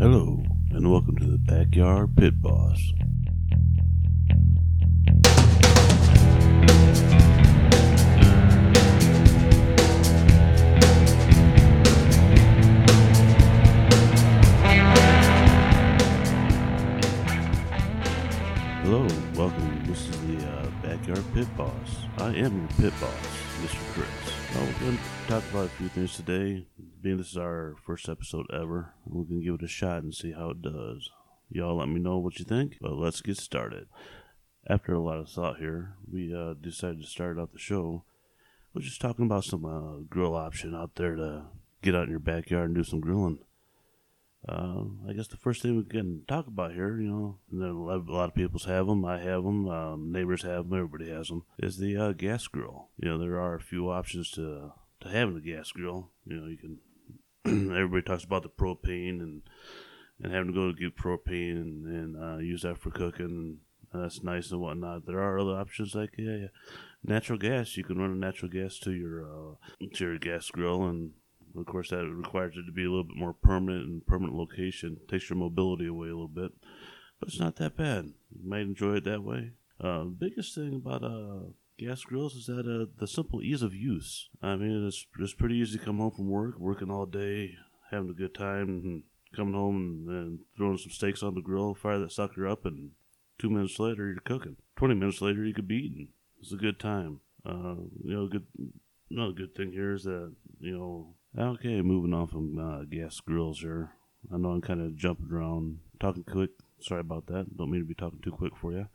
Hello, 0.00 0.42
and 0.70 0.90
welcome 0.90 1.14
to 1.18 1.26
the 1.26 1.36
Backyard 1.36 2.16
Pit 2.16 2.40
Boss. 2.40 2.80
Hello, 18.80 19.06
welcome. 19.34 19.84
This 19.86 20.08
is 20.08 20.18
the 20.22 20.48
uh, 20.48 20.66
Backyard 20.82 21.24
Pit 21.34 21.56
Boss. 21.58 21.74
I 22.16 22.28
am 22.28 22.58
your 22.58 22.68
pit 22.90 23.00
boss, 23.02 23.12
Mr. 23.60 23.92
Chris. 23.92 24.08
Now, 24.54 24.64
we're 24.64 24.80
going 24.80 24.96
to 24.96 25.28
talk 25.28 25.44
about 25.50 25.66
a 25.66 25.68
few 25.68 25.88
things 25.88 26.16
today. 26.16 26.64
Being 27.02 27.16
this 27.16 27.30
is 27.30 27.38
our 27.38 27.76
first 27.86 28.10
episode 28.10 28.46
ever, 28.52 28.92
we're 29.06 29.24
to 29.24 29.42
give 29.42 29.54
it 29.54 29.62
a 29.62 29.68
shot 29.68 30.02
and 30.02 30.14
see 30.14 30.32
how 30.32 30.50
it 30.50 30.60
does. 30.60 31.08
Y'all 31.50 31.76
let 31.76 31.88
me 31.88 31.98
know 31.98 32.18
what 32.18 32.38
you 32.38 32.44
think, 32.44 32.76
but 32.80 32.92
let's 32.92 33.22
get 33.22 33.38
started. 33.38 33.86
After 34.68 34.92
a 34.92 35.00
lot 35.00 35.18
of 35.18 35.30
thought 35.30 35.56
here, 35.58 35.94
we 36.10 36.34
uh, 36.34 36.54
decided 36.60 37.00
to 37.00 37.06
start 37.06 37.38
out 37.38 37.52
the 37.52 37.58
show. 37.58 38.04
We're 38.74 38.82
just 38.82 39.00
talking 39.00 39.24
about 39.24 39.44
some 39.44 39.64
uh, 39.64 40.02
grill 40.10 40.34
option 40.34 40.74
out 40.74 40.96
there 40.96 41.16
to 41.16 41.44
get 41.80 41.94
out 41.94 42.04
in 42.04 42.10
your 42.10 42.18
backyard 42.18 42.66
and 42.66 42.74
do 42.74 42.84
some 42.84 43.00
grilling. 43.00 43.38
Uh, 44.46 44.84
I 45.08 45.14
guess 45.14 45.28
the 45.28 45.38
first 45.38 45.62
thing 45.62 45.76
we 45.76 45.84
can 45.84 46.24
talk 46.28 46.46
about 46.46 46.72
here, 46.72 47.00
you 47.00 47.08
know, 47.08 47.38
and 47.50 47.62
then 47.62 47.70
a 47.70 47.82
lot 47.82 48.08
a 48.08 48.12
lot 48.12 48.28
of 48.28 48.34
people's 48.34 48.64
have 48.66 48.86
them. 48.86 49.04
I 49.04 49.18
have 49.18 49.44
them. 49.44 49.68
Um, 49.68 50.12
neighbors 50.12 50.42
have 50.42 50.68
them. 50.68 50.78
Everybody 50.78 51.10
has 51.10 51.28
them. 51.28 51.44
Is 51.58 51.78
the 51.78 51.96
uh, 51.96 52.12
gas 52.12 52.46
grill? 52.46 52.88
You 52.98 53.08
know, 53.08 53.18
there 53.18 53.40
are 53.40 53.54
a 53.54 53.60
few 53.60 53.90
options 53.90 54.30
to 54.32 54.72
to 55.00 55.08
having 55.08 55.36
a 55.36 55.40
gas 55.40 55.72
grill. 55.72 56.10
You 56.26 56.36
know, 56.36 56.46
you 56.46 56.56
can. 56.56 56.78
everybody 57.46 58.02
talks 58.02 58.24
about 58.24 58.42
the 58.42 58.48
propane 58.48 59.20
and 59.20 59.42
and 60.22 60.32
having 60.32 60.48
to 60.48 60.52
go 60.52 60.70
to 60.70 60.78
get 60.78 60.96
propane 60.96 61.52
and, 61.52 61.86
and 61.86 62.22
uh, 62.22 62.38
use 62.38 62.62
that 62.62 62.76
for 62.76 62.90
cooking. 62.90 63.58
And 63.92 64.02
that's 64.04 64.22
nice 64.22 64.50
and 64.50 64.60
whatnot. 64.60 65.06
There 65.06 65.18
are 65.18 65.38
other 65.38 65.58
options 65.58 65.94
like 65.94 66.14
yeah, 66.18 66.36
yeah, 66.36 66.46
natural 67.02 67.38
gas. 67.38 67.76
You 67.76 67.84
can 67.84 67.98
run 67.98 68.10
a 68.10 68.14
natural 68.14 68.50
gas 68.50 68.78
to 68.80 68.92
your 68.92 69.24
uh, 69.24 69.86
to 69.94 70.04
your 70.04 70.18
gas 70.18 70.50
grill 70.50 70.84
and 70.84 71.12
of 71.56 71.66
course, 71.66 71.90
that 71.90 72.06
requires 72.06 72.56
it 72.56 72.66
to 72.66 72.72
be 72.72 72.84
a 72.84 72.88
little 72.88 73.04
bit 73.04 73.16
more 73.16 73.32
permanent 73.32 73.86
and 73.86 74.06
permanent 74.06 74.36
location. 74.36 74.98
Takes 75.08 75.30
your 75.30 75.38
mobility 75.38 75.86
away 75.86 76.08
a 76.08 76.12
little 76.12 76.28
bit, 76.28 76.52
but 77.18 77.28
it's 77.28 77.40
not 77.40 77.56
that 77.56 77.76
bad. 77.76 78.12
You 78.30 78.48
might 78.48 78.60
enjoy 78.60 78.96
it 78.96 79.04
that 79.04 79.22
way. 79.22 79.52
Uh, 79.80 80.04
biggest 80.04 80.54
thing 80.54 80.74
about 80.74 81.02
uh, 81.02 81.50
gas 81.80 82.04
grills 82.04 82.34
is 82.34 82.46
that 82.46 82.66
uh, 82.66 82.86
the 82.98 83.06
simple 83.06 83.42
ease 83.42 83.62
of 83.62 83.74
use. 83.74 84.28
I 84.42 84.56
mean, 84.56 84.86
it's 84.86 85.06
it's 85.18 85.34
pretty 85.34 85.56
easy 85.56 85.78
to 85.78 85.84
come 85.84 85.98
home 85.98 86.10
from 86.10 86.28
work, 86.28 86.58
working 86.58 86.90
all 86.90 87.06
day, 87.06 87.54
having 87.90 88.10
a 88.10 88.14
good 88.14 88.34
time, 88.34 88.68
and 88.68 89.02
coming 89.34 89.54
home 89.54 89.76
and, 89.76 90.08
and 90.08 90.38
throwing 90.56 90.78
some 90.78 90.90
steaks 90.90 91.22
on 91.22 91.34
the 91.34 91.40
grill, 91.40 91.74
fire 91.74 91.98
that 91.98 92.12
sucker 92.12 92.46
up, 92.46 92.64
and 92.64 92.90
two 93.38 93.50
minutes 93.50 93.78
later 93.78 94.06
you're 94.06 94.20
cooking. 94.20 94.56
Twenty 94.76 94.94
minutes 94.94 95.22
later 95.22 95.44
you 95.44 95.54
could 95.54 95.68
be 95.68 95.76
eating. 95.76 96.08
It's 96.40 96.52
a 96.52 96.56
good 96.56 96.78
time. 96.78 97.20
Uh, 97.44 97.76
you 98.04 98.14
know, 98.14 98.28
good. 98.28 98.46
Another 99.10 99.32
good 99.32 99.54
thing 99.56 99.72
here 99.72 99.94
is 99.94 100.04
that 100.04 100.32
you 100.60 100.76
know 100.76 101.14
Okay, 101.38 101.80
moving 101.80 102.12
on 102.12 102.26
from 102.26 102.58
uh, 102.58 102.82
gas 102.84 103.20
grills 103.20 103.60
here. 103.60 103.92
I 104.34 104.36
know 104.36 104.50
I'm 104.50 104.60
kind 104.60 104.80
of 104.80 104.96
jumping 104.96 105.28
around, 105.32 105.78
talking 106.00 106.24
quick. 106.24 106.50
Sorry 106.80 107.00
about 107.00 107.26
that. 107.26 107.56
Don't 107.56 107.70
mean 107.70 107.82
to 107.82 107.86
be 107.86 107.94
talking 107.94 108.20
too 108.22 108.32
quick 108.32 108.56
for 108.56 108.72
you. 108.72 108.88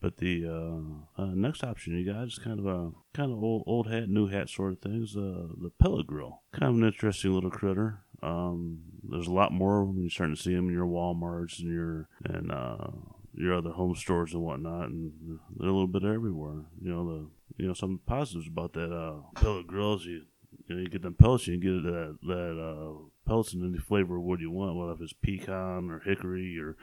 But 0.00 0.16
the 0.16 0.46
uh, 0.46 1.22
uh, 1.22 1.34
next 1.34 1.62
option 1.62 1.98
you 1.98 2.10
got 2.10 2.24
is 2.24 2.38
kind 2.38 2.58
of 2.58 2.66
a 2.66 2.92
kind 3.12 3.30
of 3.30 3.42
old 3.42 3.64
old 3.66 3.90
hat, 3.90 4.08
new 4.08 4.28
hat 4.28 4.48
sort 4.48 4.72
of 4.72 4.80
things. 4.80 5.16
Uh, 5.16 5.48
the 5.60 5.70
pellet 5.78 6.06
grill. 6.06 6.40
Kind 6.52 6.70
of 6.70 6.78
an 6.78 6.84
interesting 6.84 7.34
little 7.34 7.50
critter. 7.50 8.00
Um, 8.22 8.80
there's 9.02 9.26
a 9.26 9.32
lot 9.32 9.52
more 9.52 9.84
when 9.84 10.00
you're 10.00 10.10
starting 10.10 10.36
to 10.36 10.40
see 10.40 10.54
them 10.54 10.68
in 10.68 10.74
your 10.74 10.86
WalMarts 10.86 11.60
and 11.60 11.70
your 11.70 12.08
and 12.24 12.50
uh, 12.50 12.88
your 13.34 13.54
other 13.54 13.70
home 13.70 13.94
stores 13.94 14.32
and 14.32 14.42
whatnot, 14.42 14.88
and 14.88 15.38
they're 15.56 15.68
a 15.68 15.72
little 15.72 15.86
bit 15.86 16.04
everywhere. 16.04 16.64
You 16.82 16.92
know 16.92 17.04
the 17.06 17.62
you 17.62 17.68
know 17.68 17.74
some 17.74 18.00
positives 18.06 18.48
about 18.48 18.72
that 18.74 18.92
uh, 18.94 19.20
pellet 19.34 19.66
grills. 19.66 20.06
You 20.06 20.22
you 20.66 20.76
know, 20.76 20.82
you 20.82 20.88
get 20.88 21.02
them 21.02 21.14
pellets, 21.14 21.46
you 21.46 21.58
can 21.58 21.82
get 21.82 21.90
that 21.90 22.18
that 22.22 22.62
uh, 22.62 22.92
pellets 23.26 23.52
in 23.52 23.66
any 23.66 23.78
flavor 23.78 24.16
of 24.16 24.22
what 24.22 24.40
you 24.40 24.50
want, 24.50 24.76
whether 24.76 25.02
it's 25.02 25.12
pecan 25.12 25.90
or 25.90 26.00
hickory 26.00 26.58
or 26.58 26.76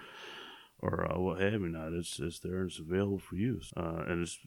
or 0.80 1.12
uh, 1.12 1.20
what 1.20 1.42
have 1.42 1.54
you 1.54 1.70
not. 1.70 1.94
It's 1.94 2.20
it's 2.20 2.40
there 2.40 2.60
and 2.60 2.70
it's 2.70 2.80
available 2.80 3.20
for 3.20 3.36
use. 3.36 3.72
Uh, 3.76 4.04
and 4.08 4.22
it's 4.22 4.40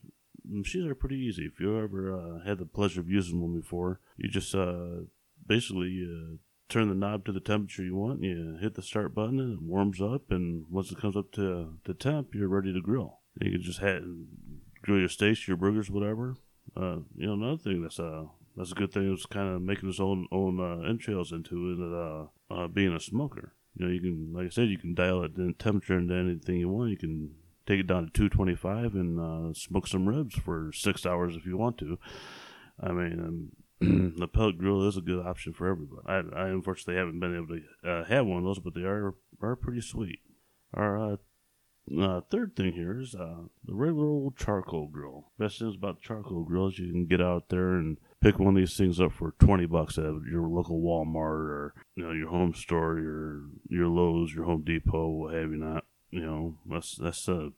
machines 0.49 0.87
are 0.87 0.95
pretty 0.95 1.17
easy. 1.17 1.45
If 1.45 1.61
you 1.61 1.79
ever 1.79 2.15
uh, 2.15 2.47
had 2.47 2.59
the 2.59 2.67
pleasure 2.67 3.01
of 3.01 3.11
using 3.11 3.41
one 3.41 3.59
before, 3.59 4.01
you 4.17 4.29
just 4.29 4.55
uh, 4.55 5.05
basically 5.47 6.07
uh, 6.07 6.37
turn 6.69 6.89
the 6.89 6.95
knob 6.95 7.25
to 7.27 7.33
the 7.33 7.41
temperature 7.41 7.83
you 7.83 7.97
want. 7.97 8.23
You 8.23 8.59
hit 8.61 8.75
the 8.75 8.83
start 8.83 9.15
button 9.15 9.39
and 9.41 9.55
it 9.55 9.63
warms 9.63 10.01
up. 10.01 10.31
And 10.31 10.65
once 10.71 10.91
it 10.91 10.99
comes 10.99 11.17
up 11.17 11.33
to 11.33 11.75
the 11.85 11.95
temp, 11.95 12.35
you're 12.35 12.49
ready 12.49 12.73
to 12.73 12.81
grill. 12.81 13.21
You 13.41 13.53
can 13.53 13.63
just 13.63 13.81
have, 13.81 14.03
grill 14.83 14.99
your 14.99 15.09
steaks, 15.09 15.47
your 15.47 15.57
burgers, 15.57 15.91
whatever. 15.91 16.37
You 16.77 17.05
know, 17.17 17.35
another 17.35 17.59
thing 17.59 17.83
that's 17.83 17.99
uh 18.01 18.25
that's 18.57 18.73
a 18.73 18.75
good 18.75 18.93
thing. 18.93 19.13
It's 19.13 19.27
kind 19.27 19.49
of 19.49 19.63
making 19.63 19.89
his 19.89 20.01
own 20.01 20.27
own 20.31 20.61
uh, 20.61 20.89
entrails 20.89 21.33
into 21.33 21.71
it, 21.73 21.81
uh, 21.81 22.55
uh, 22.55 22.69
being 22.69 22.95
a 22.95 23.01
smoker. 23.01 23.55
You 23.81 23.87
know, 23.87 23.93
you 23.93 24.01
can, 24.01 24.35
like 24.35 24.47
I 24.47 24.51
said, 24.51 24.69
you 24.69 24.77
can 24.77 24.95
dial 24.95 25.25
it 25.25 25.37
the 25.37 25.55
temperature 25.59 25.97
into 25.97 26.15
anything 26.15 26.57
you 26.57 26.69
want. 26.69 26.91
You 26.91 26.99
can 26.99 27.31
take 27.67 27.81
it 27.81 27.87
down 27.87 28.05
to 28.05 28.11
225 28.11 28.95
and 28.95 29.19
uh, 29.19 29.55
smoke 29.55 29.87
some 29.87 30.07
ribs 30.07 30.35
for 30.35 30.71
six 30.75 31.07
hours 31.07 31.35
if 31.35 31.47
you 31.47 31.57
want 31.57 31.79
to. 31.79 31.99
I 32.79 32.93
mean, 32.93 33.51
um, 33.81 34.13
the 34.19 34.29
pellet 34.29 34.59
grill 34.59 34.87
is 34.87 34.99
a 34.99 35.01
good 35.01 35.25
option 35.25 35.55
for 35.55 35.67
everybody. 35.67 36.03
I, 36.07 36.43
I 36.43 36.49
unfortunately 36.49 36.97
haven't 36.97 37.21
been 37.21 37.35
able 37.35 37.57
to 37.57 37.91
uh, 37.91 38.05
have 38.05 38.27
one 38.27 38.37
of 38.37 38.45
those, 38.45 38.59
but 38.59 38.75
they 38.75 38.83
are 38.83 39.15
are 39.41 39.57
pretty 39.57 39.81
sweet. 39.81 40.21
Our 40.75 41.15
uh, 41.99 42.21
third 42.31 42.55
thing 42.57 42.75
here 42.75 43.01
is 43.01 43.15
uh, 43.15 43.45
the 43.65 43.75
regular 43.75 44.09
old 44.09 44.37
charcoal 44.37 44.89
grill. 44.89 45.31
Best 45.39 45.59
thing 45.59 45.75
about 45.75 46.03
charcoal 46.03 46.45
grills, 46.45 46.79
you 46.79 46.93
can 46.93 47.07
get 47.07 47.23
out 47.23 47.49
there 47.49 47.77
and 47.77 47.97
pick 48.21 48.39
one 48.39 48.57
of 48.57 48.61
these 48.61 48.77
things 48.77 49.01
up 49.01 49.13
for 49.13 49.35
20 49.39 49.67
bucks 49.67 49.99
at 49.99 50.05
your 50.31 50.43
local 50.43 50.81
Walmart 50.81 51.17
or 51.17 51.75
you 51.95 52.05
know 52.05 52.13
your 52.13 52.29
home 52.29 52.55
store, 52.55 52.99
your 52.99 53.43
your 53.69 53.89
Lowe's, 53.89 54.35
your 54.35 54.45
Home 54.45 54.63
Depot, 54.63 55.09
what 55.09 55.35
have 55.35 55.51
you 55.51 55.57
not. 55.57 55.85
You 56.11 56.21
know, 56.21 56.59
that's 56.67 56.97
that's 56.97 57.29
a 57.29 57.53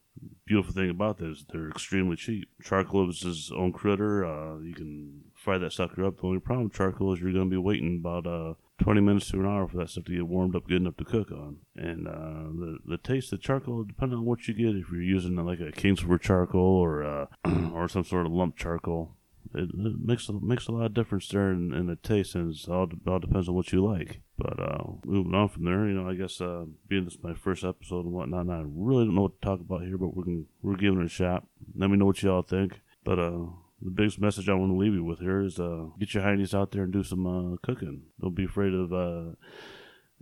beautiful 0.45 0.75
thing 0.75 0.91
about 0.91 1.19
this. 1.19 1.45
They're 1.51 1.71
extremely 1.71 2.17
cheap. 2.17 2.49
Charcoal 2.63 3.09
is 3.09 3.25
its 3.25 3.51
own 3.51 3.73
critter. 3.73 4.25
Uh, 4.25 4.59
you 4.59 4.75
can 4.75 5.23
fire 5.35 5.59
that 5.59 5.73
sucker 5.73 6.05
up. 6.05 6.19
The 6.19 6.27
only 6.27 6.41
problem 6.41 6.65
with 6.65 6.75
charcoal 6.75 7.15
is 7.15 7.21
you're 7.21 7.33
going 7.33 7.49
to 7.49 7.51
be 7.51 7.57
waiting 7.57 7.99
about 8.05 8.27
uh, 8.27 8.55
20 8.83 9.01
minutes 9.01 9.31
to 9.31 9.41
an 9.41 9.47
hour 9.47 9.67
for 9.69 9.79
that 9.79 9.89
stuff 9.89 10.05
to 10.05 10.15
get 10.15 10.27
warmed 10.27 10.55
up 10.55 10.69
good 10.69 10.83
enough 10.83 10.97
to 10.99 11.05
cook 11.05 11.33
on. 11.33 11.59
And 11.77 12.07
uh, 12.07 12.13
the 12.13 12.79
the 12.85 12.99
taste 12.99 13.33
of 13.33 13.41
charcoal, 13.41 13.85
depending 13.85 14.19
on 14.19 14.25
what 14.25 14.47
you 14.47 14.55
get, 14.55 14.77
if 14.77 14.91
you're 14.91 15.03
using 15.03 15.37
like 15.37 15.61
a 15.61 15.73
Kingsford 15.73 16.21
charcoal 16.21 16.61
or 16.61 17.03
uh, 17.05 17.27
or 17.73 17.89
some 17.89 18.05
sort 18.05 18.27
of 18.27 18.33
lump 18.33 18.57
charcoal, 18.57 19.17
it, 19.55 19.71
it, 19.75 20.01
makes 20.01 20.29
a, 20.29 20.33
makes 20.33 20.67
a 20.67 20.73
lot 20.73 20.87
of 20.87 20.95
difference 20.95 21.29
there 21.29 21.51
in, 21.51 21.73
in 21.73 21.87
the 21.87 21.97
taste, 21.97 22.35
and 22.35 22.55
it 22.55 22.69
all, 22.69 22.89
all 23.07 23.19
depends 23.19 23.49
on 23.49 23.55
what 23.55 23.73
you 23.73 23.85
like. 23.85 24.21
But 24.39 24.59
uh, 24.61 24.85
moving 25.05 25.35
on 25.35 25.49
from 25.49 25.65
there, 25.65 25.87
you 25.87 25.95
know, 25.95 26.09
I 26.09 26.15
guess 26.15 26.41
uh, 26.41 26.65
being 26.89 27.05
this 27.05 27.19
my 27.23 27.35
first 27.35 27.65
episode 27.65 28.05
and 28.05 28.13
whatnot, 28.13 28.49
I 28.49 28.63
really 28.67 29.05
don't 29.05 29.15
know 29.15 29.23
what 29.23 29.41
to 29.41 29.47
talk 29.47 29.61
about 29.61 29.83
here, 29.83 29.99
but 29.99 30.17
we're 30.17 30.45
we're 30.63 30.77
giving 30.77 31.01
it 31.01 31.07
a 31.07 31.09
shot. 31.09 31.47
Let 31.77 31.91
me 31.91 31.97
know 31.97 32.07
what 32.07 32.23
y'all 32.23 32.43
think. 32.43 32.81
But 33.05 33.19
uh, 33.19 33.47
the 33.81 33.91
biggest 33.91 34.21
message 34.21 34.49
I 34.49 34.55
want 34.55 34.73
to 34.73 34.77
leave 34.77 34.95
you 34.95 35.05
with 35.05 35.19
here 35.19 35.43
is 35.43 35.59
uh, 35.59 35.87
get 35.99 36.15
your 36.15 36.23
heinies 36.23 36.55
out 36.55 36.71
there 36.71 36.85
and 36.85 36.93
do 36.93 37.03
some 37.03 37.27
uh, 37.27 37.57
cooking. 37.63 38.03
Don't 38.21 38.35
be 38.35 38.45
afraid 38.45 38.73
of 38.73 38.93
uh, 38.93 39.33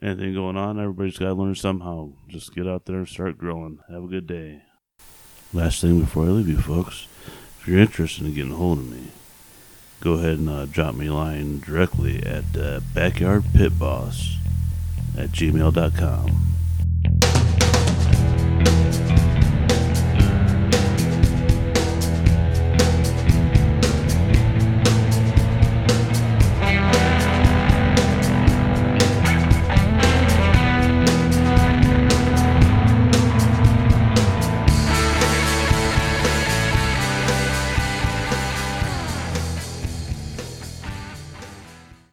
anything 0.03 0.35
going 0.35 0.57
on. 0.57 0.81
Everybody's 0.81 1.19
got 1.19 1.27
to 1.27 1.35
learn 1.35 1.55
somehow. 1.55 2.13
Just 2.29 2.55
get 2.55 2.67
out 2.67 2.87
there 2.87 2.97
and 2.97 3.09
start 3.09 3.39
growing. 3.39 3.79
Have 3.91 4.05
a 4.05 4.09
good 4.09 4.27
day. 4.27 4.63
Last 5.53 5.81
thing 5.81 6.01
before 6.01 6.27
I 6.27 6.29
leave 6.29 6.49
you, 6.49 6.59
folks, 6.59 7.07
if 7.61 7.69
you're 7.69 7.79
interested 7.79 8.25
in 8.25 8.35
getting 8.35 8.53
a 8.53 8.57
hold 8.57 8.79
of 8.79 8.89
me, 8.89 9.09
go 10.01 10.15
ahead 10.15 10.39
and 10.39 10.49
uh, 10.49 10.67
drop 10.67 10.95
me 10.95 11.07
a 11.07 11.15
line 11.15 11.61
directly 11.61 12.23
at 12.25 12.45
uh, 12.57 12.81
backyardpitboss 12.95 14.37
at 15.17 15.29
gmail.com. 15.31 16.40